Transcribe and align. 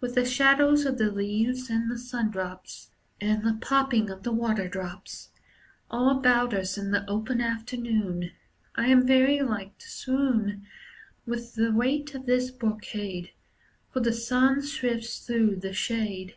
With 0.00 0.14
the 0.14 0.24
shadows 0.24 0.86
of 0.86 0.96
the 0.96 1.10
leaves 1.10 1.68
and 1.68 1.90
the 1.90 1.98
sundrops, 1.98 2.88
And 3.20 3.42
the 3.42 3.52
plopping 3.60 4.08
of 4.08 4.22
the 4.22 4.32
waterdrops, 4.32 5.28
All 5.90 6.08
about 6.08 6.54
us 6.54 6.78
in 6.78 6.90
the 6.90 7.04
open 7.06 7.42
afternoon 7.42 8.30
I 8.76 8.86
am 8.86 9.06
very 9.06 9.42
like 9.42 9.76
to 9.76 9.90
swoon 9.90 10.66
With 11.26 11.52
the 11.54 11.70
weight 11.70 12.14
of 12.14 12.24
this 12.24 12.50
brocade, 12.50 13.32
For 13.92 14.00
the 14.00 14.14
sun 14.14 14.62
sifts 14.62 15.18
through 15.26 15.56
the 15.56 15.74
shade. 15.74 16.36